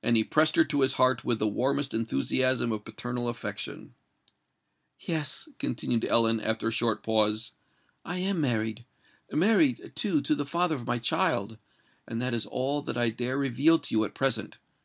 And 0.00 0.16
he 0.16 0.22
pressed 0.22 0.54
her 0.54 0.62
to 0.66 0.82
his 0.82 0.94
heart 0.94 1.24
with 1.24 1.40
the 1.40 1.48
warmest 1.48 1.92
enthusiasm 1.92 2.70
of 2.70 2.84
paternal 2.84 3.28
affection. 3.28 3.94
"Yes," 5.00 5.48
continued 5.58 6.04
Ellen, 6.04 6.38
after 6.38 6.68
a 6.68 6.70
short 6.70 7.02
pause, 7.02 7.50
"I 8.04 8.18
am 8.18 8.40
married—married, 8.40 9.90
too, 9.96 10.20
to 10.20 10.36
the 10.36 10.46
father 10.46 10.76
of 10.76 10.86
my 10.86 11.00
child;—and 11.00 12.22
that 12.22 12.32
is 12.32 12.46
all 12.46 12.80
that 12.82 12.96
I 12.96 13.10
dare 13.10 13.36
reveal 13.36 13.80
to 13.80 13.92
you 13.96 14.04
at 14.04 14.14
present! 14.14 14.58